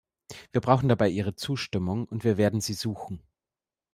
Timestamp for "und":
2.05-2.23